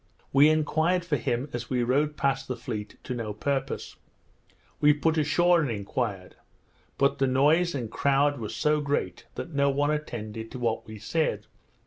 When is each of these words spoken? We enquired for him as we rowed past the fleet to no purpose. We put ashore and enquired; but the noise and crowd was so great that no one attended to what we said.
We 0.33 0.49
enquired 0.49 1.05
for 1.05 1.15
him 1.17 1.47
as 1.53 1.69
we 1.69 1.83
rowed 1.83 2.17
past 2.17 2.47
the 2.47 2.55
fleet 2.57 2.97
to 3.03 3.13
no 3.13 3.33
purpose. 3.33 3.97
We 4.79 4.93
put 4.93 5.15
ashore 5.15 5.61
and 5.61 5.69
enquired; 5.69 6.35
but 6.97 7.19
the 7.19 7.27
noise 7.27 7.75
and 7.75 7.91
crowd 7.91 8.39
was 8.39 8.55
so 8.55 8.81
great 8.81 9.27
that 9.35 9.53
no 9.53 9.69
one 9.69 9.91
attended 9.91 10.49
to 10.53 10.57
what 10.57 10.87
we 10.87 10.97
said. 10.97 11.45